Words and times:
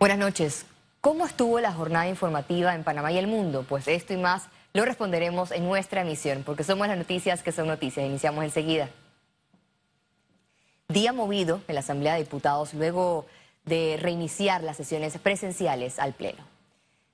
Buenas 0.00 0.18
noches. 0.18 0.66
¿Cómo 1.00 1.24
estuvo 1.24 1.60
la 1.60 1.72
jornada 1.72 2.08
informativa 2.08 2.74
en 2.74 2.82
Panamá 2.82 3.12
y 3.12 3.18
el 3.18 3.26
mundo? 3.26 3.64
Pues 3.68 3.86
esto 3.88 4.12
y 4.12 4.16
más 4.16 4.48
lo 4.72 4.84
responderemos 4.84 5.52
en 5.52 5.64
nuestra 5.64 6.02
emisión, 6.02 6.42
porque 6.44 6.64
somos 6.64 6.88
las 6.88 6.98
noticias 6.98 7.42
que 7.42 7.52
son 7.52 7.68
noticias. 7.68 8.04
Iniciamos 8.04 8.44
enseguida. 8.44 8.90
Día 10.88 11.12
movido 11.12 11.60
en 11.68 11.74
la 11.74 11.80
Asamblea 11.80 12.14
de 12.14 12.24
Diputados 12.24 12.74
luego 12.74 13.26
de 13.64 13.96
reiniciar 14.00 14.62
las 14.62 14.76
sesiones 14.76 15.16
presenciales 15.18 15.98
al 15.98 16.12
Pleno. 16.12 16.44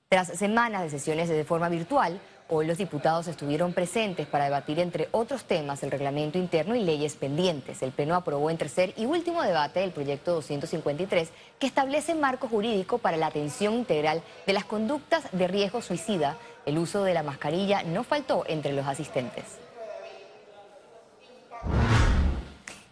Tras 0.09 0.27
semanas 0.29 0.81
de 0.83 0.89
sesiones 0.89 1.29
de 1.29 1.45
forma 1.45 1.69
virtual, 1.69 2.19
Hoy 2.53 2.67
los 2.67 2.77
diputados 2.77 3.29
estuvieron 3.29 3.71
presentes 3.71 4.27
para 4.27 4.43
debatir, 4.43 4.77
entre 4.79 5.07
otros 5.11 5.45
temas, 5.45 5.83
el 5.83 5.91
reglamento 5.91 6.37
interno 6.37 6.75
y 6.75 6.83
leyes 6.83 7.15
pendientes. 7.15 7.81
El 7.81 7.93
Pleno 7.93 8.13
aprobó 8.13 8.49
en 8.49 8.57
tercer 8.57 8.93
y 8.97 9.05
último 9.05 9.41
debate 9.41 9.81
el 9.85 9.91
proyecto 9.91 10.33
253, 10.33 11.29
que 11.57 11.65
establece 11.65 12.13
marco 12.13 12.49
jurídico 12.49 12.97
para 12.97 13.15
la 13.15 13.27
atención 13.27 13.75
integral 13.75 14.21
de 14.45 14.51
las 14.51 14.65
conductas 14.65 15.23
de 15.31 15.47
riesgo 15.47 15.81
suicida. 15.81 16.35
El 16.65 16.77
uso 16.77 17.05
de 17.05 17.13
la 17.13 17.23
mascarilla 17.23 17.83
no 17.83 18.03
faltó 18.03 18.43
entre 18.45 18.73
los 18.73 18.85
asistentes. 18.85 19.45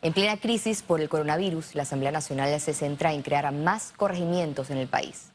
En 0.02 0.14
plena 0.14 0.38
crisis 0.38 0.84
por 0.84 1.02
el 1.02 1.10
coronavirus, 1.10 1.76
la 1.76 1.82
Asamblea 1.84 2.14
Nacional 2.14 2.58
se 2.62 2.74
centra 2.74 3.12
en 3.12 3.24
crear 3.24 3.52
más 3.52 3.92
corregimientos 3.98 4.70
en 4.70 4.78
el 4.78 4.88
país. 4.88 5.34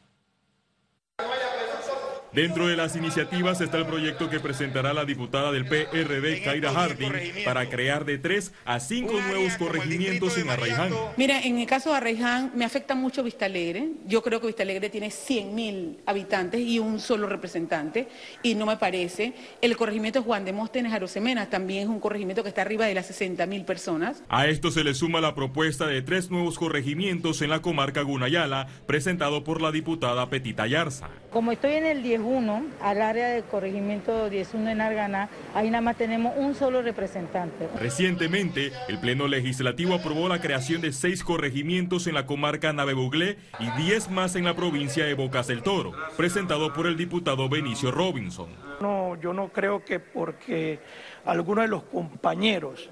Dentro 2.35 2.67
de 2.67 2.75
las 2.75 2.97
iniciativas 2.97 3.61
está 3.61 3.77
el 3.77 3.85
proyecto 3.85 4.29
que 4.29 4.41
presentará 4.41 4.93
la 4.93 5.05
diputada 5.05 5.53
del 5.53 5.65
PRD, 5.65 6.41
Kaira 6.43 6.73
Harding, 6.73 7.45
para 7.45 7.69
crear 7.69 8.03
de 8.03 8.17
tres 8.17 8.51
a 8.65 8.81
cinco 8.81 9.13
nuevos 9.13 9.55
corregimientos 9.55 10.37
en 10.37 10.49
Arraiján. 10.49 10.91
Mira, 11.15 11.39
en 11.41 11.57
el 11.59 11.65
caso 11.65 11.91
de 11.91 11.95
Arraiján 11.95 12.51
me 12.53 12.65
afecta 12.65 12.93
mucho 12.93 13.23
Vista 13.23 13.45
Alegre. 13.45 13.87
Yo 14.05 14.21
creo 14.21 14.41
que 14.41 14.47
Vista 14.47 14.63
Alegre 14.63 14.89
tiene 14.89 15.11
100 15.11 15.55
mil 15.55 15.99
habitantes 16.05 16.59
y 16.59 16.77
un 16.77 16.99
solo 16.99 17.27
representante, 17.27 18.09
y 18.43 18.55
no 18.55 18.65
me 18.65 18.75
parece. 18.75 19.33
El 19.61 19.77
corregimiento 19.77 20.21
Juan 20.21 20.43
de 20.43 20.51
Móstenes 20.51 20.91
Arosemena 20.91 21.49
también 21.49 21.83
es 21.83 21.87
un 21.87 22.01
corregimiento 22.01 22.43
que 22.43 22.49
está 22.49 22.63
arriba 22.63 22.85
de 22.85 22.95
las 22.95 23.05
60 23.05 23.45
mil 23.45 23.63
personas. 23.63 24.23
A 24.27 24.47
esto 24.47 24.71
se 24.71 24.83
le 24.83 24.93
suma 24.93 25.21
la 25.21 25.35
propuesta 25.35 25.87
de 25.87 26.01
tres 26.01 26.29
nuevos 26.29 26.59
corregimientos 26.59 27.41
en 27.41 27.51
la 27.51 27.61
comarca 27.61 28.01
Gunayala, 28.01 28.67
presentado 28.87 29.45
por 29.45 29.61
la 29.61 29.71
diputada 29.71 30.29
Petita 30.29 30.67
Yarza. 30.67 31.09
Como 31.31 31.53
estoy 31.53 31.73
en 31.73 31.85
el 31.85 32.03
10 32.03 32.24
1, 32.25 32.65
al 32.81 33.01
área 33.01 33.29
de 33.29 33.43
corregimiento 33.43 34.29
10.1 34.29 34.71
en 34.71 34.81
Arganá, 34.81 35.29
ahí 35.53 35.69
nada 35.69 35.81
más 35.81 35.97
tenemos 35.97 36.33
un 36.37 36.55
solo 36.55 36.81
representante. 36.81 37.67
Recientemente, 37.79 38.71
el 38.87 38.99
Pleno 38.99 39.27
Legislativo 39.27 39.93
aprobó 39.93 40.27
la 40.27 40.41
creación 40.41 40.81
de 40.81 40.91
seis 40.91 41.23
corregimientos 41.23 42.07
en 42.07 42.15
la 42.15 42.25
comarca 42.25 42.73
Navebuglé 42.73 43.37
y 43.59 43.69
10 43.81 44.09
más 44.11 44.35
en 44.35 44.45
la 44.45 44.55
provincia 44.55 45.05
de 45.05 45.13
Bocas 45.13 45.47
del 45.47 45.63
Toro, 45.63 45.93
presentado 46.17 46.73
por 46.73 46.87
el 46.87 46.97
diputado 46.97 47.47
Benicio 47.49 47.91
Robinson. 47.91 48.47
No, 48.81 49.19
yo 49.21 49.33
no 49.33 49.49
creo 49.49 49.83
que 49.83 49.99
porque 49.99 50.79
algunos 51.25 51.65
de 51.65 51.69
los 51.69 51.83
compañeros 51.83 52.89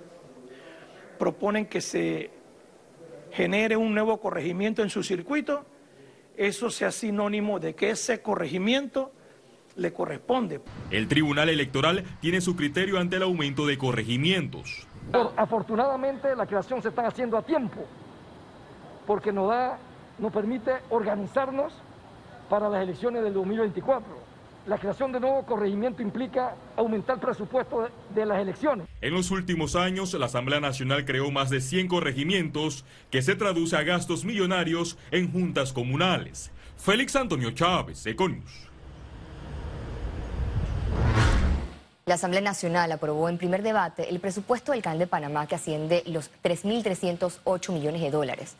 proponen 1.18 1.66
que 1.66 1.81
se 1.81 2.31
genere 3.31 3.75
un 3.75 3.94
nuevo 3.94 4.20
corregimiento 4.20 4.84
en 4.84 4.90
su 4.90 5.03
circuito, 5.03 5.66
eso 6.38 6.70
sea 6.70 6.92
sinónimo 6.92 7.59
de 7.59 7.75
que 7.75 7.92
ese 7.92 8.22
corregimiento 8.22 9.12
le 9.75 9.93
corresponde. 9.93 10.61
El 10.91 11.07
Tribunal 11.07 11.49
Electoral 11.49 12.03
tiene 12.19 12.41
su 12.41 12.55
criterio 12.55 12.99
ante 12.99 13.17
el 13.17 13.23
aumento 13.23 13.66
de 13.66 13.77
corregimientos. 13.77 14.88
afortunadamente 15.35 16.35
la 16.35 16.45
creación 16.45 16.81
se 16.81 16.89
está 16.89 17.07
haciendo 17.07 17.38
a 17.38 17.41
tiempo, 17.41 17.85
porque 19.05 19.31
nos, 19.31 19.49
da, 19.49 19.77
nos 20.19 20.31
permite 20.31 20.71
organizarnos 20.89 21.73
para 22.49 22.69
las 22.69 22.83
elecciones 22.83 23.23
del 23.23 23.33
2024. 23.33 24.33
La 24.66 24.77
creación 24.77 25.11
de 25.11 25.19
nuevo 25.19 25.45
corregimiento 25.45 26.01
implica 26.01 26.55
aumentar 26.77 27.16
el 27.16 27.21
presupuesto 27.21 27.89
de, 28.16 28.25
las 28.25 28.39
elecciones. 28.39 28.88
En 29.01 29.13
los 29.13 29.29
últimos 29.29 29.75
años, 29.75 30.13
la 30.13 30.28
Asamblea 30.28 30.62
Nacional 30.62 31.03
creó 31.03 31.31
más 31.31 31.50
de 31.50 31.59
100 31.59 31.89
corregimientos 31.89 32.85
que 33.12 33.22
se 33.22 33.35
traduce 33.35 33.75
a 33.75 33.83
gastos 33.83 34.23
millonarios 34.23 34.97
en 35.12 35.29
juntas 35.33 35.73
comunales. 35.73 36.50
Félix 36.78 37.13
Antonio 37.17 37.51
Chávez, 37.51 38.06
Econius. 38.06 38.72
La 42.06 42.16
Asamblea 42.16 42.41
Nacional 42.41 42.91
aprobó 42.91 43.30
en 43.30 43.38
primer 43.38 43.64
debate 43.64 44.09
el 44.09 44.19
presupuesto 44.19 44.74
del 44.74 44.81
Canal 44.81 45.00
de 45.00 45.08
Panamá 45.08 45.47
que 45.47 45.56
asciende 45.56 46.03
los 46.06 46.31
3.308 46.44 47.72
millones 47.72 48.02
de 48.02 48.12
dólares. 48.12 48.56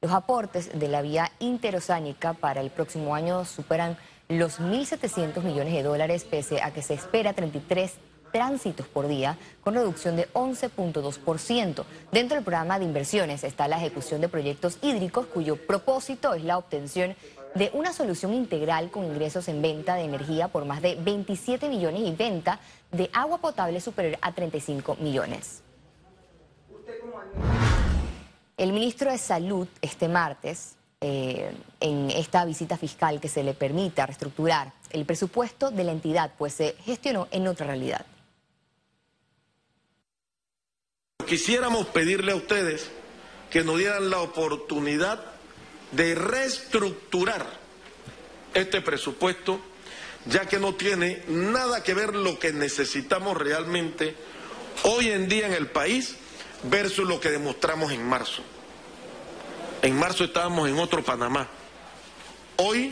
Los 0.00 0.10
aportes 0.10 0.76
de 0.76 0.88
la 0.88 1.00
vía 1.00 1.30
interoceánica 1.38 2.32
para 2.32 2.60
el 2.60 2.70
próximo 2.70 3.14
año 3.14 3.44
superan 3.44 3.96
los 4.28 4.58
1.700 4.58 5.44
millones 5.44 5.74
de 5.74 5.84
dólares, 5.84 6.24
pese 6.24 6.60
a 6.60 6.72
que 6.72 6.82
se 6.82 6.94
espera 6.94 7.34
33 7.34 7.92
tránsitos 8.32 8.88
por 8.88 9.06
día, 9.06 9.38
con 9.62 9.74
reducción 9.74 10.16
de 10.16 10.28
11.2%. 10.32 11.84
Dentro 12.10 12.34
del 12.34 12.44
programa 12.44 12.80
de 12.80 12.84
inversiones 12.84 13.44
está 13.44 13.68
la 13.68 13.78
ejecución 13.78 14.20
de 14.20 14.28
proyectos 14.28 14.78
hídricos, 14.82 15.26
cuyo 15.26 15.56
propósito 15.56 16.34
es 16.34 16.42
la 16.42 16.58
obtención 16.58 17.14
de 17.54 17.70
una 17.72 17.92
solución 17.92 18.34
integral 18.34 18.90
con 18.90 19.04
ingresos 19.04 19.48
en 19.48 19.62
venta 19.62 19.94
de 19.94 20.04
energía 20.04 20.48
por 20.48 20.64
más 20.64 20.82
de 20.82 20.96
27 20.96 21.68
millones 21.68 22.02
y 22.04 22.12
venta 22.12 22.60
de 22.92 23.10
agua 23.12 23.38
potable 23.38 23.80
superior 23.80 24.18
a 24.20 24.32
35 24.32 24.96
millones. 24.96 25.62
El 28.56 28.72
ministro 28.72 29.10
de 29.10 29.18
Salud 29.18 29.68
este 29.80 30.08
martes, 30.08 30.76
eh, 31.00 31.52
en 31.78 32.10
esta 32.10 32.44
visita 32.44 32.76
fiscal 32.76 33.20
que 33.20 33.28
se 33.28 33.44
le 33.44 33.54
permita 33.54 34.04
reestructurar 34.06 34.72
el 34.90 35.04
presupuesto 35.04 35.70
de 35.70 35.84
la 35.84 35.92
entidad, 35.92 36.32
pues 36.36 36.54
se 36.54 36.74
gestionó 36.84 37.28
en 37.30 37.46
otra 37.46 37.66
realidad. 37.66 38.04
Quisiéramos 41.26 41.86
pedirle 41.88 42.32
a 42.32 42.36
ustedes 42.36 42.90
que 43.50 43.62
nos 43.62 43.78
dieran 43.78 44.10
la 44.10 44.20
oportunidad 44.20 45.37
de 45.92 46.14
reestructurar 46.14 47.46
este 48.54 48.80
presupuesto, 48.80 49.60
ya 50.26 50.46
que 50.46 50.58
no 50.58 50.74
tiene 50.74 51.22
nada 51.28 51.82
que 51.82 51.94
ver 51.94 52.14
lo 52.14 52.38
que 52.38 52.52
necesitamos 52.52 53.36
realmente 53.36 54.14
hoy 54.82 55.10
en 55.10 55.28
día 55.28 55.46
en 55.46 55.52
el 55.52 55.68
país 55.68 56.16
versus 56.64 57.06
lo 57.06 57.20
que 57.20 57.30
demostramos 57.30 57.92
en 57.92 58.06
marzo. 58.06 58.42
En 59.82 59.96
marzo 59.96 60.24
estábamos 60.24 60.68
en 60.68 60.78
otro 60.78 61.04
Panamá. 61.04 61.48
Hoy 62.56 62.90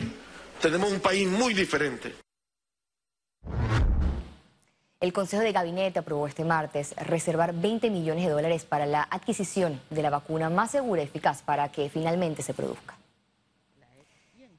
tenemos 0.61 0.91
un 0.91 0.99
país 0.99 1.27
muy 1.27 1.53
diferente. 1.53 2.15
El 4.99 5.13
Consejo 5.13 5.43
de 5.43 5.51
Gabinete 5.51 5.99
aprobó 5.99 6.25
este 6.25 6.43
martes 6.43 6.95
reservar 6.95 7.53
20 7.53 7.91
millones 7.91 8.25
de 8.25 8.31
dólares 8.31 8.65
para 8.65 8.87
la 8.87 9.07
adquisición 9.11 9.79
de 9.91 10.01
la 10.01 10.09
vacuna 10.09 10.49
más 10.49 10.71
segura 10.71 11.03
y 11.03 11.05
eficaz 11.05 11.43
para 11.43 11.69
que 11.69 11.87
finalmente 11.87 12.41
se 12.41 12.55
produzca. 12.55 12.97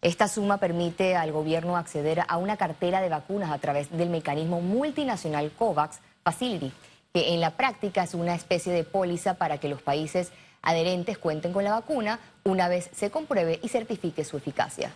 Esta 0.00 0.28
suma 0.28 0.58
permite 0.58 1.16
al 1.16 1.32
gobierno 1.32 1.76
acceder 1.76 2.22
a 2.28 2.36
una 2.36 2.56
cartera 2.56 3.00
de 3.00 3.08
vacunas 3.08 3.50
a 3.50 3.58
través 3.58 3.90
del 3.90 4.10
mecanismo 4.10 4.60
multinacional 4.60 5.50
COVAX 5.50 5.98
Facility, 6.22 6.70
que 7.12 7.34
en 7.34 7.40
la 7.40 7.56
práctica 7.56 8.04
es 8.04 8.14
una 8.14 8.36
especie 8.36 8.72
de 8.72 8.84
póliza 8.84 9.34
para 9.34 9.58
que 9.58 9.68
los 9.68 9.82
países 9.82 10.30
adherentes 10.62 11.18
cuenten 11.18 11.52
con 11.52 11.64
la 11.64 11.72
vacuna 11.72 12.20
una 12.44 12.68
vez 12.68 12.90
se 12.94 13.10
compruebe 13.10 13.58
y 13.60 13.68
certifique 13.70 14.22
su 14.22 14.36
eficacia. 14.36 14.92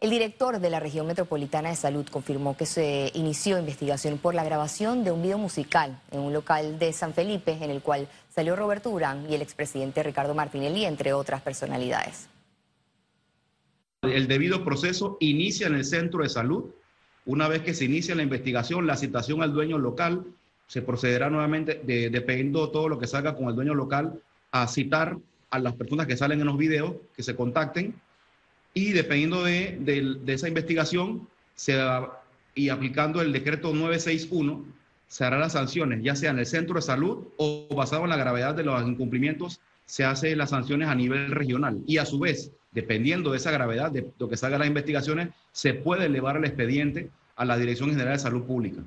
El 0.00 0.10
director 0.10 0.60
de 0.60 0.70
la 0.70 0.78
región 0.78 1.08
metropolitana 1.08 1.70
de 1.70 1.74
salud 1.74 2.06
confirmó 2.06 2.56
que 2.56 2.66
se 2.66 3.10
inició 3.14 3.58
investigación 3.58 4.18
por 4.18 4.32
la 4.32 4.44
grabación 4.44 5.02
de 5.02 5.10
un 5.10 5.22
video 5.22 5.38
musical 5.38 6.00
en 6.12 6.20
un 6.20 6.32
local 6.32 6.78
de 6.78 6.92
San 6.92 7.14
Felipe 7.14 7.58
en 7.60 7.70
el 7.70 7.82
cual 7.82 8.06
salió 8.32 8.54
Roberto 8.54 8.90
Durán 8.90 9.26
y 9.28 9.34
el 9.34 9.42
expresidente 9.42 10.04
Ricardo 10.04 10.36
Martinelli, 10.36 10.84
entre 10.84 11.12
otras 11.12 11.42
personalidades. 11.42 12.28
El 14.02 14.28
debido 14.28 14.64
proceso 14.64 15.16
inicia 15.18 15.66
en 15.66 15.74
el 15.74 15.84
centro 15.84 16.22
de 16.22 16.28
salud. 16.28 16.66
Una 17.26 17.48
vez 17.48 17.62
que 17.62 17.74
se 17.74 17.86
inicia 17.86 18.14
la 18.14 18.22
investigación, 18.22 18.86
la 18.86 18.96
citación 18.96 19.42
al 19.42 19.52
dueño 19.52 19.78
local, 19.78 20.24
se 20.68 20.80
procederá 20.80 21.28
nuevamente, 21.28 21.82
dependiendo 21.84 22.66
de 22.66 22.72
todo 22.72 22.88
lo 22.88 23.00
que 23.00 23.08
salga 23.08 23.34
con 23.34 23.48
el 23.48 23.56
dueño 23.56 23.74
local, 23.74 24.22
a 24.52 24.68
citar 24.68 25.18
a 25.50 25.58
las 25.58 25.74
personas 25.74 26.06
que 26.06 26.16
salen 26.16 26.38
en 26.38 26.46
los 26.46 26.56
videos, 26.56 26.94
que 27.16 27.24
se 27.24 27.34
contacten 27.34 27.96
y 28.74 28.92
dependiendo 28.92 29.44
de, 29.44 30.18
esa 30.26 30.48
investigación 30.48 31.28
se 31.54 31.78
y 32.54 32.70
aplicando 32.70 33.22
el 33.22 33.32
decreto 33.32 33.72
961, 33.72 34.64
se 35.06 35.24
harán 35.24 35.40
las 35.40 35.52
sanciones, 35.52 36.02
ya 36.02 36.16
sea 36.16 36.30
en 36.30 36.38
el 36.38 36.46
centro 36.46 36.74
de 36.74 36.82
salud 36.82 37.28
o 37.36 37.68
basado 37.74 38.04
en 38.04 38.10
la 38.10 38.16
gravedad 38.16 38.54
de 38.54 38.64
los 38.64 38.86
incumplimientos, 38.86 39.60
se 39.86 40.04
hacen 40.04 40.36
las 40.36 40.50
sanciones 40.50 40.88
a 40.88 40.94
nivel 40.94 41.30
regional. 41.30 41.82
Y 41.86 41.98
a 41.98 42.04
su 42.04 42.18
vez, 42.18 42.52
dependiendo 42.72 43.30
de 43.30 43.38
esa 43.38 43.50
gravedad, 43.50 43.90
de 43.90 44.12
lo 44.18 44.28
que 44.28 44.36
salga 44.36 44.58
las 44.58 44.66
investigaciones, 44.66 45.28
se 45.52 45.72
puede 45.72 46.06
elevar 46.06 46.36
el 46.36 46.44
expediente 46.44 47.10
a 47.36 47.44
la 47.44 47.56
Dirección 47.56 47.90
General 47.90 48.14
de 48.14 48.18
Salud 48.18 48.42
Pública. 48.42 48.82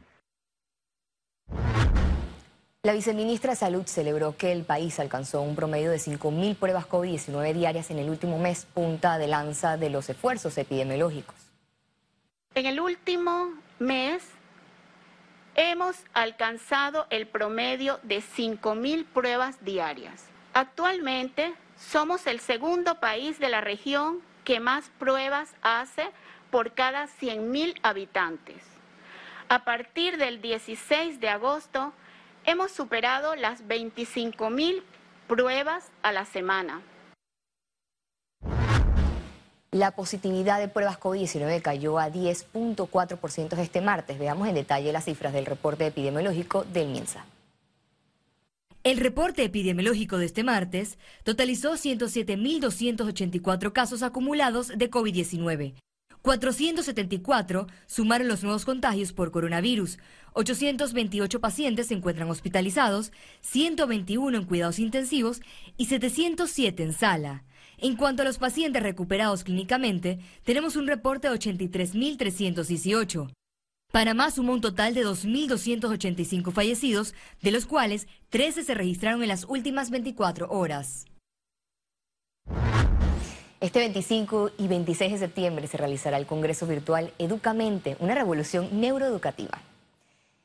La 2.83 2.93
viceministra 2.93 3.51
de 3.51 3.57
Salud 3.57 3.85
celebró 3.85 4.35
que 4.35 4.51
el 4.51 4.63
país 4.63 4.99
alcanzó 4.99 5.43
un 5.43 5.55
promedio 5.55 5.91
de 5.91 5.97
5.000 5.97 6.55
pruebas 6.55 6.89
COVID-19 6.89 7.53
diarias 7.53 7.91
en 7.91 7.99
el 7.99 8.09
último 8.09 8.39
mes, 8.39 8.65
punta 8.73 9.19
de 9.19 9.27
lanza 9.27 9.77
de 9.77 9.91
los 9.91 10.09
esfuerzos 10.09 10.57
epidemiológicos. 10.57 11.35
En 12.55 12.65
el 12.65 12.79
último 12.79 13.53
mes 13.77 14.23
hemos 15.53 15.95
alcanzado 16.15 17.05
el 17.11 17.27
promedio 17.27 17.99
de 18.01 18.17
5.000 18.17 19.05
pruebas 19.05 19.63
diarias. 19.63 20.25
Actualmente 20.55 21.53
somos 21.77 22.25
el 22.25 22.39
segundo 22.39 22.99
país 22.99 23.37
de 23.37 23.49
la 23.49 23.61
región 23.61 24.21
que 24.43 24.59
más 24.59 24.89
pruebas 24.97 25.53
hace 25.61 26.09
por 26.49 26.73
cada 26.73 27.05
100.000 27.05 27.77
habitantes. 27.83 28.63
A 29.49 29.65
partir 29.65 30.17
del 30.17 30.41
16 30.41 31.19
de 31.19 31.29
agosto, 31.29 31.93
hemos 32.45 32.71
superado 32.71 33.35
las 33.35 33.67
25 33.67 34.49
mil 34.49 34.83
pruebas 35.27 35.91
a 36.01 36.11
la 36.11 36.25
semana. 36.25 36.81
La 39.71 39.91
positividad 39.91 40.59
de 40.59 40.67
pruebas 40.67 40.99
COVID-19 40.99 41.61
cayó 41.61 41.97
a 41.97 42.09
10.4% 42.09 43.57
este 43.57 43.79
martes. 43.79 44.19
Veamos 44.19 44.49
en 44.49 44.55
detalle 44.55 44.91
las 44.91 45.05
cifras 45.05 45.31
del 45.31 45.45
reporte 45.45 45.87
epidemiológico 45.87 46.65
del 46.65 46.89
MINSA. 46.89 47.25
El 48.83 48.97
reporte 48.97 49.43
epidemiológico 49.43 50.17
de 50.17 50.25
este 50.25 50.43
martes 50.43 50.97
totalizó 51.23 51.73
107.284 51.73 53.71
casos 53.71 54.03
acumulados 54.03 54.69
de 54.69 54.89
COVID-19, 54.89 55.75
474 56.21 57.65
sumaron 57.87 58.27
los 58.27 58.43
nuevos 58.43 58.63
contagios 58.63 59.11
por 59.11 59.31
coronavirus. 59.31 59.97
828 60.33 61.39
pacientes 61.39 61.87
se 61.87 61.93
encuentran 61.93 62.29
hospitalizados, 62.29 63.11
121 63.41 64.37
en 64.37 64.45
cuidados 64.45 64.79
intensivos 64.79 65.41
y 65.77 65.85
707 65.85 66.83
en 66.83 66.93
sala. 66.93 67.43
En 67.77 67.95
cuanto 67.95 68.21
a 68.21 68.25
los 68.25 68.37
pacientes 68.37 68.83
recuperados 68.83 69.43
clínicamente, 69.43 70.19
tenemos 70.43 70.75
un 70.75 70.87
reporte 70.87 71.29
de 71.29 71.35
83.318. 71.35 73.31
Panamá 73.91 74.31
sumó 74.31 74.53
un 74.53 74.61
total 74.61 74.93
de 74.93 75.05
2.285 75.05 76.51
fallecidos, 76.53 77.13
de 77.41 77.51
los 77.51 77.65
cuales 77.65 78.07
13 78.29 78.63
se 78.63 78.73
registraron 78.73 79.21
en 79.21 79.29
las 79.29 79.45
últimas 79.45 79.89
24 79.89 80.49
horas. 80.49 81.05
Este 83.59 83.79
25 83.79 84.51
y 84.57 84.67
26 84.67 85.11
de 85.11 85.17
septiembre 85.19 85.67
se 85.67 85.77
realizará 85.77 86.17
el 86.17 86.25
Congreso 86.25 86.65
Virtual 86.65 87.13
Educamente, 87.19 87.97
una 87.99 88.15
revolución 88.15 88.69
neuroeducativa. 88.79 89.61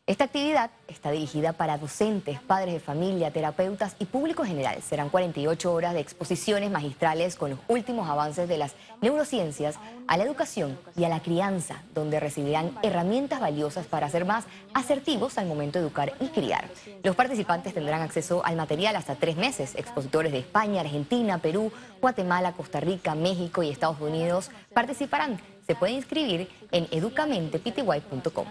Esta 0.08 0.23
actividad 0.23 0.70
está 0.87 1.11
dirigida 1.11 1.53
para 1.53 1.79
docentes, 1.79 2.38
padres 2.41 2.75
de 2.75 2.79
familia, 2.79 3.32
terapeutas 3.32 3.97
y 3.99 4.05
público 4.05 4.44
general. 4.44 4.81
Serán 4.81 5.08
48 5.08 5.73
horas 5.73 5.94
de 5.94 6.00
exposiciones 6.00 6.70
magistrales 6.70 7.35
con 7.35 7.50
los 7.50 7.58
últimos 7.67 8.08
avances 8.08 8.49
de 8.49 8.56
las 8.56 8.76
neurociencias 9.03 9.81
a 10.06 10.17
la 10.17 10.23
educación 10.23 10.79
y 10.97 11.03
a 11.03 11.08
la 11.08 11.23
crianza, 11.23 11.82
donde 11.93 12.20
recibirán 12.20 12.70
herramientas 12.85 13.41
valiosas 13.41 13.87
para 13.87 14.08
ser 14.08 14.25
más 14.25 14.44
asertivos 14.75 15.38
al 15.38 15.47
momento 15.47 15.81
de 15.81 15.87
educar 15.87 16.12
y 16.20 16.29
criar. 16.29 16.69
Los 17.02 17.17
participantes 17.17 17.75
tendrán 17.75 18.02
acceso 18.02 18.44
al 18.44 18.55
material 18.55 18.94
hasta 18.94 19.17
tres 19.17 19.37
meses. 19.37 19.75
Expositores 19.75 20.31
de 20.31 20.38
España, 20.38 20.82
Argentina, 20.82 21.38
Perú, 21.38 21.73
Guatemala, 22.00 22.52
Costa 22.52 22.79
Rica, 22.79 23.17
México 23.17 23.64
y 23.64 23.70
Estados 23.70 24.00
Unidos 24.00 24.52
participarán. 24.73 25.41
Se 25.67 25.75
puede 25.75 25.94
inscribir 25.94 26.49
en 26.70 26.87
educamentepty.com. 26.93 28.47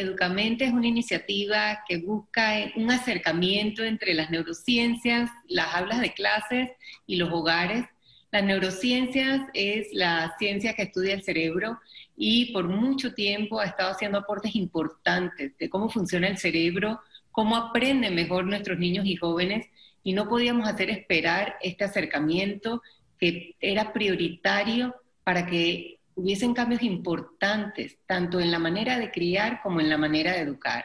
Educamente 0.00 0.64
es 0.64 0.72
una 0.72 0.86
iniciativa 0.86 1.80
que 1.86 1.98
busca 1.98 2.54
un 2.74 2.90
acercamiento 2.90 3.84
entre 3.84 4.14
las 4.14 4.30
neurociencias, 4.30 5.30
las 5.46 5.74
aulas 5.74 6.00
de 6.00 6.14
clases 6.14 6.70
y 7.06 7.16
los 7.16 7.30
hogares. 7.30 7.84
Las 8.32 8.42
neurociencias 8.42 9.42
es 9.52 9.88
la 9.92 10.34
ciencia 10.38 10.72
que 10.72 10.84
estudia 10.84 11.12
el 11.12 11.22
cerebro 11.22 11.78
y 12.16 12.50
por 12.54 12.66
mucho 12.66 13.12
tiempo 13.12 13.60
ha 13.60 13.66
estado 13.66 13.90
haciendo 13.90 14.16
aportes 14.16 14.56
importantes 14.56 15.52
de 15.58 15.68
cómo 15.68 15.90
funciona 15.90 16.28
el 16.28 16.38
cerebro, 16.38 17.00
cómo 17.30 17.54
aprenden 17.54 18.14
mejor 18.14 18.46
nuestros 18.46 18.78
niños 18.78 19.04
y 19.04 19.16
jóvenes 19.16 19.66
y 20.02 20.14
no 20.14 20.30
podíamos 20.30 20.66
hacer 20.66 20.88
esperar 20.88 21.56
este 21.60 21.84
acercamiento 21.84 22.80
que 23.18 23.54
era 23.60 23.92
prioritario 23.92 24.94
para 25.24 25.44
que 25.44 25.99
hubiesen 26.20 26.52
cambios 26.52 26.82
importantes, 26.82 27.98
tanto 28.06 28.40
en 28.40 28.50
la 28.50 28.58
manera 28.58 28.98
de 28.98 29.10
criar 29.10 29.62
como 29.62 29.80
en 29.80 29.88
la 29.88 29.96
manera 29.96 30.32
de 30.32 30.40
educar. 30.40 30.84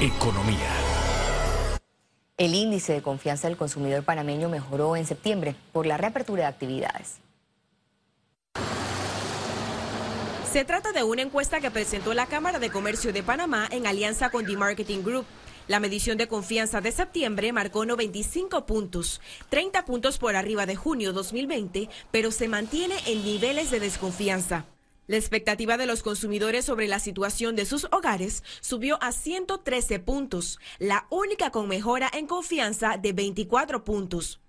Economía. 0.00 0.70
El 2.38 2.54
índice 2.54 2.94
de 2.94 3.02
confianza 3.02 3.48
del 3.48 3.56
consumidor 3.56 4.02
panameño 4.02 4.48
mejoró 4.48 4.96
en 4.96 5.04
septiembre 5.04 5.54
por 5.72 5.86
la 5.86 5.98
reapertura 5.98 6.44
de 6.44 6.48
actividades. 6.48 7.18
Se 10.50 10.64
trata 10.64 10.92
de 10.92 11.02
una 11.02 11.22
encuesta 11.22 11.60
que 11.60 11.70
presentó 11.70 12.14
la 12.14 12.26
Cámara 12.26 12.58
de 12.58 12.70
Comercio 12.70 13.12
de 13.12 13.22
Panamá 13.22 13.68
en 13.70 13.86
alianza 13.86 14.30
con 14.30 14.46
The 14.46 14.56
Marketing 14.56 15.02
Group. 15.02 15.26
La 15.70 15.78
medición 15.78 16.18
de 16.18 16.26
confianza 16.26 16.80
de 16.80 16.90
septiembre 16.90 17.52
marcó 17.52 17.86
95 17.86 18.66
puntos, 18.66 19.20
30 19.50 19.84
puntos 19.84 20.18
por 20.18 20.34
arriba 20.34 20.66
de 20.66 20.74
junio 20.74 21.12
2020, 21.12 21.88
pero 22.10 22.32
se 22.32 22.48
mantiene 22.48 22.96
en 23.06 23.22
niveles 23.22 23.70
de 23.70 23.78
desconfianza. 23.78 24.64
La 25.06 25.16
expectativa 25.16 25.76
de 25.76 25.86
los 25.86 26.02
consumidores 26.02 26.64
sobre 26.64 26.88
la 26.88 26.98
situación 26.98 27.54
de 27.54 27.66
sus 27.66 27.86
hogares 27.92 28.42
subió 28.60 29.00
a 29.00 29.12
113 29.12 30.00
puntos, 30.00 30.58
la 30.80 31.06
única 31.08 31.52
con 31.52 31.68
mejora 31.68 32.10
en 32.12 32.26
confianza 32.26 32.96
de 33.00 33.12
24 33.12 33.84
puntos. 33.84 34.40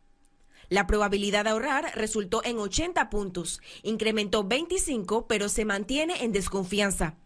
La 0.69 0.87
probabilidad 0.87 1.43
de 1.43 1.51
ahorrar 1.51 1.91
resultó 1.93 2.43
en 2.43 2.57
80 2.57 3.11
puntos, 3.11 3.61
incrementó 3.83 4.43
25, 4.43 5.27
pero 5.27 5.49
se 5.49 5.65
mantiene 5.65 6.23
en 6.23 6.31
desconfianza. 6.31 7.20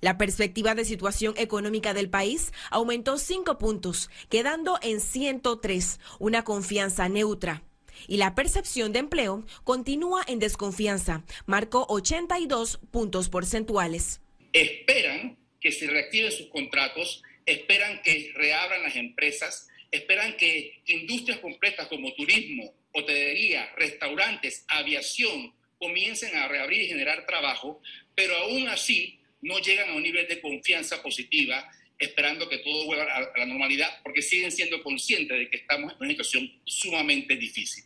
La 0.00 0.18
perspectiva 0.18 0.74
de 0.74 0.84
situación 0.84 1.34
económica 1.36 1.94
del 1.94 2.10
país 2.10 2.52
aumentó 2.70 3.18
cinco 3.18 3.58
puntos, 3.58 4.10
quedando 4.28 4.78
en 4.82 5.00
103, 5.00 6.00
una 6.18 6.44
confianza 6.44 7.08
neutra. 7.08 7.62
Y 8.08 8.16
la 8.16 8.34
percepción 8.34 8.92
de 8.92 9.00
empleo 9.00 9.44
continúa 9.64 10.24
en 10.26 10.38
desconfianza, 10.38 11.24
marcó 11.46 11.86
82 11.88 12.80
puntos 12.90 13.28
porcentuales. 13.28 14.20
Esperan 14.52 15.38
que 15.60 15.72
se 15.72 15.86
reactiven 15.86 16.32
sus 16.32 16.48
contratos, 16.48 17.22
esperan 17.44 18.00
que 18.02 18.32
reabran 18.34 18.82
las 18.82 18.96
empresas, 18.96 19.68
esperan 19.90 20.36
que 20.36 20.82
industrias 20.86 21.38
completas 21.40 21.88
como 21.88 22.12
turismo, 22.14 22.72
hotelería, 22.92 23.70
restaurantes, 23.76 24.64
aviación 24.68 25.54
comiencen 25.78 26.36
a 26.36 26.48
reabrir 26.48 26.82
y 26.82 26.88
generar 26.88 27.26
trabajo, 27.26 27.80
pero 28.14 28.36
aún 28.36 28.68
así 28.68 29.19
no 29.42 29.58
llegan 29.58 29.90
a 29.90 29.94
un 29.94 30.02
nivel 30.02 30.26
de 30.28 30.40
confianza 30.40 31.02
positiva 31.02 31.70
esperando 31.98 32.48
que 32.48 32.58
todo 32.58 32.86
vuelva 32.86 33.04
a 33.04 33.38
la 33.38 33.46
normalidad 33.46 33.88
porque 34.02 34.22
siguen 34.22 34.50
siendo 34.50 34.82
conscientes 34.82 35.38
de 35.38 35.50
que 35.50 35.58
estamos 35.58 35.92
en 35.92 35.98
una 36.00 36.10
situación 36.10 36.50
sumamente 36.64 37.36
difícil. 37.36 37.84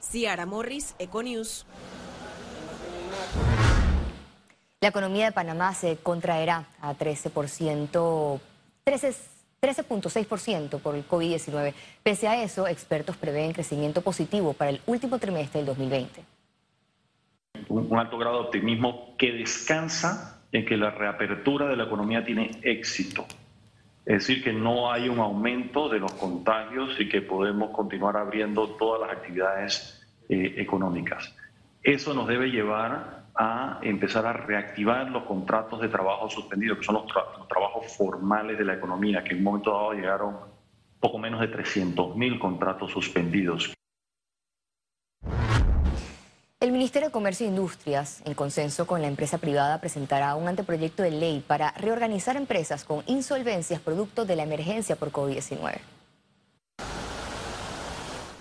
Ciara 0.00 0.44
Morris, 0.44 0.94
Econews. 0.98 1.64
La 4.80 4.88
economía 4.88 5.24
de 5.24 5.32
Panamá 5.32 5.72
se 5.72 5.96
contraerá 5.96 6.68
a 6.82 6.94
13%, 6.94 8.40
13.6% 8.84 10.78
por 10.78 10.94
el 10.94 11.08
COVID-19. 11.08 11.72
Pese 12.02 12.28
a 12.28 12.42
eso, 12.42 12.68
expertos 12.68 13.16
prevén 13.16 13.54
crecimiento 13.54 14.02
positivo 14.02 14.52
para 14.52 14.72
el 14.72 14.82
último 14.84 15.18
trimestre 15.18 15.60
del 15.60 15.66
2020. 15.68 16.22
un 17.70 17.98
alto 17.98 18.18
grado 18.18 18.40
de 18.40 18.44
optimismo 18.44 19.16
que 19.16 19.32
descansa 19.32 20.33
en 20.54 20.64
que 20.64 20.76
la 20.76 20.90
reapertura 20.90 21.66
de 21.66 21.76
la 21.76 21.82
economía 21.82 22.24
tiene 22.24 22.48
éxito. 22.62 23.26
Es 24.06 24.18
decir, 24.18 24.44
que 24.44 24.52
no 24.52 24.92
hay 24.92 25.08
un 25.08 25.18
aumento 25.18 25.88
de 25.88 25.98
los 25.98 26.12
contagios 26.12 26.94
y 27.00 27.08
que 27.08 27.22
podemos 27.22 27.70
continuar 27.70 28.16
abriendo 28.16 28.68
todas 28.76 29.00
las 29.00 29.18
actividades 29.18 30.06
eh, 30.28 30.54
económicas. 30.58 31.34
Eso 31.82 32.14
nos 32.14 32.28
debe 32.28 32.50
llevar 32.52 33.24
a 33.34 33.80
empezar 33.82 34.26
a 34.26 34.32
reactivar 34.32 35.10
los 35.10 35.24
contratos 35.24 35.80
de 35.80 35.88
trabajo 35.88 36.30
suspendidos, 36.30 36.78
que 36.78 36.84
son 36.84 36.94
los, 36.94 37.06
los 37.36 37.48
trabajos 37.48 37.96
formales 37.96 38.56
de 38.56 38.64
la 38.64 38.74
economía, 38.74 39.24
que 39.24 39.32
en 39.32 39.38
un 39.38 39.44
momento 39.44 39.72
dado 39.72 39.92
llegaron 39.92 40.36
poco 41.00 41.18
menos 41.18 41.40
de 41.40 41.50
300.000 41.50 42.38
contratos 42.38 42.92
suspendidos. 42.92 43.74
El 46.64 46.72
Ministerio 46.72 47.08
de 47.08 47.12
Comercio 47.12 47.44
e 47.44 47.50
Industrias, 47.50 48.22
en 48.24 48.32
consenso 48.32 48.86
con 48.86 49.02
la 49.02 49.08
empresa 49.08 49.36
privada, 49.36 49.82
presentará 49.82 50.34
un 50.34 50.48
anteproyecto 50.48 51.02
de 51.02 51.10
ley 51.10 51.44
para 51.46 51.72
reorganizar 51.72 52.38
empresas 52.38 52.84
con 52.84 53.02
insolvencias 53.04 53.82
producto 53.82 54.24
de 54.24 54.34
la 54.34 54.44
emergencia 54.44 54.96
por 54.96 55.12
COVID-19. 55.12 55.78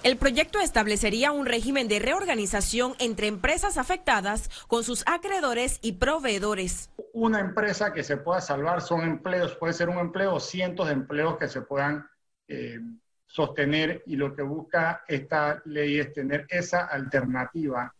El 0.03 0.15
proyecto 0.15 0.61
establecería 0.61 1.33
un 1.33 1.45
régimen 1.45 1.89
de 1.89 1.99
reorganización 1.99 2.93
entre 2.97 3.27
empresas 3.27 3.77
afectadas 3.77 4.49
con 4.69 4.85
sus 4.85 5.03
acreedores 5.05 5.79
y 5.81 5.91
proveedores. 5.91 6.91
Una 7.11 7.41
empresa 7.41 7.91
que 7.91 8.03
se 8.03 8.15
pueda 8.15 8.39
salvar 8.39 8.81
son 8.81 9.01
empleos, 9.01 9.57
puede 9.57 9.73
ser 9.73 9.89
un 9.89 9.97
empleo 9.97 10.35
o 10.35 10.39
cientos 10.39 10.87
de 10.87 10.93
empleos 10.93 11.37
que 11.37 11.49
se 11.49 11.59
puedan 11.59 12.07
eh, 12.47 12.79
sostener 13.27 14.01
y 14.05 14.15
lo 14.15 14.33
que 14.33 14.43
busca 14.43 15.03
esta 15.09 15.61
ley 15.65 15.99
es 15.99 16.13
tener 16.13 16.45
esa 16.47 16.85
alternativa 16.85 17.93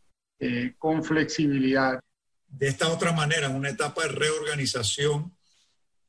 eh, 0.44 0.76
con 0.78 1.04
flexibilidad. 1.04 2.00
De 2.48 2.68
esta 2.68 2.90
otra 2.90 3.12
manera, 3.12 3.48
en 3.48 3.56
una 3.56 3.70
etapa 3.70 4.04
de 4.04 4.10
reorganización, 4.10 5.36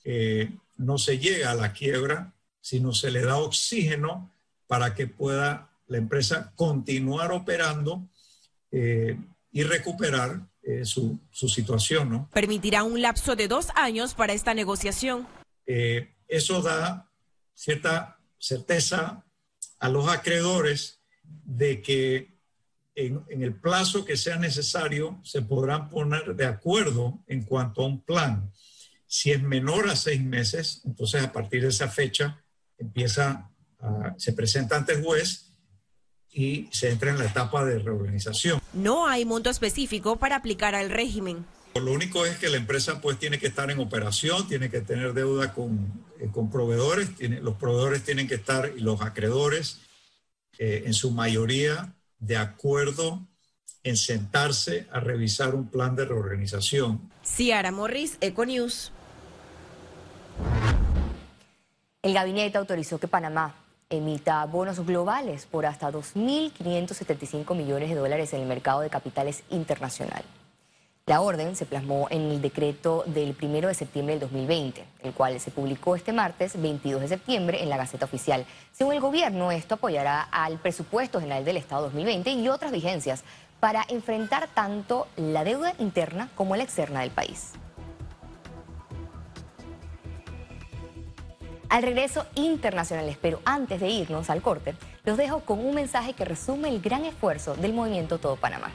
eh, 0.04 0.50
no 0.76 0.98
se 0.98 1.18
llega 1.18 1.50
a 1.50 1.54
la 1.54 1.72
quiebra, 1.72 2.34
sino 2.60 2.92
se 2.92 3.10
le 3.10 3.22
da 3.22 3.36
oxígeno 3.36 4.32
para 4.66 4.94
que 4.94 5.06
pueda 5.06 5.70
la 5.86 5.98
empresa 5.98 6.52
continuar 6.56 7.32
operando 7.32 8.08
eh, 8.72 9.16
y 9.52 9.62
recuperar 9.62 10.40
eh, 10.62 10.84
su, 10.84 11.18
su, 11.30 11.48
situación. 11.48 12.10
¿no? 12.10 12.30
Permitirá 12.32 12.82
un 12.82 13.00
lapso 13.00 13.36
de 13.36 13.48
dos 13.48 13.68
años 13.74 14.14
para 14.14 14.32
esta 14.32 14.54
negociación. 14.54 15.28
Eh, 15.66 16.08
eso 16.26 16.62
da 16.62 17.10
cierta 17.54 18.18
certeza 18.38 19.24
a 19.78 19.88
los 19.88 20.08
acreedores 20.08 21.00
de 21.22 21.82
que 21.82 22.33
en, 22.94 23.24
en, 23.28 23.42
el 23.42 23.54
plazo 23.54 24.04
que 24.04 24.16
sea 24.16 24.36
necesario 24.36 25.20
se 25.24 25.42
podrán 25.42 25.90
poner 25.90 26.34
de 26.36 26.46
acuerdo 26.46 27.22
en 27.26 27.42
cuanto 27.42 27.82
a 27.82 27.86
un 27.86 28.02
plan. 28.02 28.50
Si 29.06 29.30
es 29.30 29.42
menor 29.42 29.88
a 29.88 29.96
seis 29.96 30.22
meses, 30.22 30.82
entonces 30.84 31.22
a 31.22 31.32
partir 31.32 31.62
de 31.62 31.68
esa 31.68 31.88
fecha 31.88 32.42
empieza, 32.78 33.50
a, 33.80 34.14
se 34.16 34.32
presenta 34.32 34.76
ante 34.76 34.92
el 34.92 35.02
juez 35.02 35.52
y 36.30 36.68
se 36.72 36.90
entra 36.90 37.10
en 37.10 37.18
la 37.18 37.26
etapa 37.26 37.64
de 37.64 37.78
reorganización. 37.78 38.60
No 38.72 39.06
hay 39.06 39.24
monto 39.24 39.50
específico 39.50 40.16
para 40.16 40.36
aplicar 40.36 40.74
al 40.74 40.90
régimen. 40.90 41.44
Lo 41.74 41.92
único 41.92 42.24
es 42.24 42.38
que 42.38 42.48
la 42.48 42.56
empresa 42.56 43.00
pues 43.00 43.18
tiene 43.18 43.38
que 43.38 43.48
estar 43.48 43.70
en 43.70 43.80
operación, 43.80 44.46
tiene 44.46 44.70
que 44.70 44.80
tener 44.80 45.12
deuda 45.12 45.52
con, 45.52 46.04
eh, 46.20 46.28
con 46.32 46.50
proveedores, 46.50 47.14
tiene, 47.16 47.40
los 47.40 47.56
proveedores 47.56 48.04
tienen 48.04 48.28
que 48.28 48.36
estar 48.36 48.72
y 48.76 48.80
los 48.80 49.00
acreedores 49.00 49.80
eh, 50.58 50.84
en 50.86 50.94
su 50.94 51.10
mayoría 51.10 51.94
de 52.18 52.36
acuerdo 52.36 53.26
en 53.82 53.96
sentarse 53.96 54.86
a 54.90 55.00
revisar 55.00 55.54
un 55.54 55.68
plan 55.68 55.94
de 55.94 56.06
reorganización. 56.06 57.10
Ciara 57.22 57.70
Morris, 57.70 58.16
Econews. 58.20 58.92
El 62.02 62.14
gabinete 62.14 62.58
autorizó 62.58 62.98
que 62.98 63.08
Panamá 63.08 63.54
emita 63.90 64.44
bonos 64.46 64.84
globales 64.84 65.46
por 65.46 65.66
hasta 65.66 65.90
2.575 65.90 67.54
millones 67.54 67.90
de 67.90 67.94
dólares 67.94 68.32
en 68.32 68.40
el 68.40 68.48
mercado 68.48 68.80
de 68.80 68.90
capitales 68.90 69.42
internacional. 69.50 70.24
La 71.06 71.20
orden 71.20 71.54
se 71.54 71.66
plasmó 71.66 72.06
en 72.08 72.30
el 72.30 72.40
decreto 72.40 73.04
del 73.06 73.36
1 73.38 73.68
de 73.68 73.74
septiembre 73.74 74.14
del 74.14 74.20
2020, 74.20 74.86
el 75.02 75.12
cual 75.12 75.38
se 75.38 75.50
publicó 75.50 75.96
este 75.96 76.14
martes 76.14 76.58
22 76.58 77.02
de 77.02 77.08
septiembre 77.08 77.62
en 77.62 77.68
la 77.68 77.76
Gaceta 77.76 78.06
Oficial. 78.06 78.46
Según 78.72 78.94
el 78.94 79.00
gobierno, 79.00 79.52
esto 79.52 79.74
apoyará 79.74 80.22
al 80.22 80.56
presupuesto 80.56 81.20
general 81.20 81.44
del 81.44 81.58
Estado 81.58 81.82
2020 81.82 82.30
y 82.30 82.48
otras 82.48 82.72
vigencias 82.72 83.22
para 83.60 83.84
enfrentar 83.90 84.48
tanto 84.54 85.06
la 85.16 85.44
deuda 85.44 85.74
interna 85.78 86.30
como 86.36 86.56
la 86.56 86.62
externa 86.62 87.00
del 87.02 87.10
país. 87.10 87.52
al 91.70 91.82
regreso 91.82 92.24
internacionales. 92.36 93.18
Pero 93.20 93.40
antes 93.44 93.80
de 93.80 93.88
irnos 93.88 94.30
al 94.30 94.42
corte, 94.42 94.76
los 95.04 95.16
dejo 95.16 95.40
con 95.40 95.58
un 95.58 95.74
mensaje 95.74 96.12
que 96.12 96.24
resume 96.24 96.68
el 96.68 96.80
gran 96.80 97.04
esfuerzo 97.04 97.56
del 97.56 97.72
movimiento 97.72 98.18
Todo 98.18 98.36
Panamá. 98.36 98.70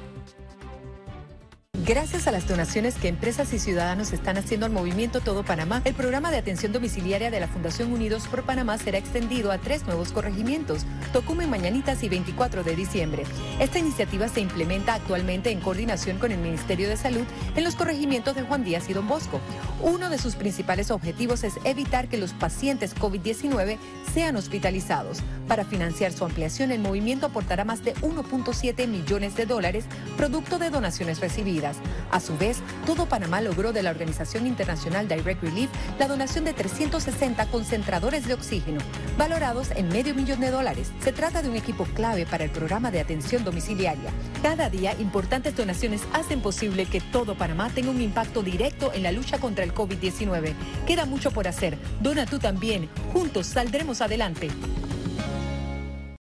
Gracias 1.90 2.28
a 2.28 2.32
las 2.32 2.48
donaciones 2.48 2.94
que 2.94 3.08
empresas 3.08 3.52
y 3.52 3.58
ciudadanos 3.58 4.14
están 4.14 4.38
haciendo 4.38 4.68
al 4.68 4.72
movimiento 4.72 5.22
Todo 5.22 5.44
Panamá, 5.44 5.82
el 5.86 5.96
programa 5.96 6.30
de 6.30 6.38
atención 6.38 6.72
domiciliaria 6.72 7.32
de 7.32 7.40
la 7.40 7.48
Fundación 7.48 7.92
Unidos 7.92 8.28
por 8.28 8.44
Panamá 8.44 8.78
será 8.78 9.00
extendido 9.00 9.52
a 9.52 9.58
tres 9.58 9.88
nuevos 9.88 10.12
corregimientos, 10.12 10.86
Tocumen, 11.14 11.50
Mañanitas 11.50 12.04
y 12.04 12.10
24 12.10 12.64
de 12.64 12.76
diciembre. 12.76 13.24
Esta 13.60 13.80
iniciativa 13.80 14.28
se 14.28 14.40
implementa 14.40 14.94
actualmente 14.94 15.50
en 15.50 15.62
coordinación 15.62 16.20
con 16.20 16.32
el 16.32 16.38
Ministerio 16.38 16.88
de 16.88 16.96
Salud 16.96 17.26
en 17.56 17.64
los 17.64 17.76
corregimientos 17.76 18.36
de 18.36 18.44
Juan 18.44 18.64
Díaz 18.64 18.88
y 18.92 18.94
Don 18.94 19.08
Bosco. 19.08 19.42
Uno 19.82 20.12
de 20.12 20.20
sus 20.20 20.36
principales 20.36 20.92
objetivos 20.92 21.44
es 21.44 21.56
evitar 21.64 22.08
que 22.08 22.20
los 22.20 22.34
pacientes 22.34 22.96
COVID-19 22.96 23.80
sean 24.14 24.36
hospitalizados. 24.36 25.22
Para 25.48 25.66
financiar 25.66 26.12
su 26.12 26.24
ampliación, 26.24 26.72
el 26.72 26.82
movimiento 26.82 27.26
aportará 27.26 27.66
más 27.66 27.84
de 27.84 27.96
1.7 27.96 28.88
millones 28.88 29.36
de 29.36 29.48
dólares, 29.48 29.86
producto 30.18 30.60
de 30.60 30.70
donaciones 30.70 31.20
recibidas. 31.20 31.79
A 32.12 32.20
su 32.20 32.38
vez, 32.38 32.58
todo 32.86 33.06
Panamá 33.06 33.42
logró 33.42 33.72
de 33.72 33.84
la 33.84 33.92
Organización 33.92 34.48
Internacional 34.48 35.08
Direct 35.08 35.44
Relief 35.44 35.70
la 36.00 36.08
donación 36.08 36.46
de 36.46 36.54
360 36.54 37.46
concentradores 37.48 38.28
de 38.28 38.34
oxígeno, 38.34 38.80
valorados 39.18 39.72
en 39.72 39.90
medio 39.90 40.16
millón 40.16 40.40
de 40.40 40.52
dólares. 40.52 40.92
Se 41.02 41.12
trata 41.12 41.42
de 41.42 41.50
un 41.50 41.56
equipo 41.56 41.86
clave 41.94 42.26
para 42.26 42.44
el 42.44 42.50
programa 42.50 42.92
de 42.92 43.00
atención 43.00 43.44
domiciliaria. 43.44 44.12
Cada 44.42 44.70
día, 44.70 44.96
importantes 45.00 45.56
donaciones 45.56 46.02
hacen 46.14 46.42
posible 46.42 46.86
que 46.86 47.02
todo 47.02 47.36
Panamá 47.36 47.70
tenga 47.70 47.92
un 47.92 48.02
impacto 48.02 48.42
directo 48.42 48.92
en 48.94 49.04
la 49.04 49.12
lucha 49.12 49.38
contra 49.38 49.64
el 49.64 49.74
COVID-19. 49.74 50.54
Queda 50.88 51.06
mucho 51.06 51.32
por 51.32 51.48
hacer. 51.48 51.78
Dona 52.02 52.26
tú 52.26 52.40
también. 52.40 52.90
Juntos 53.14 53.48
saldremos 53.48 54.02
adelante. 54.02 54.50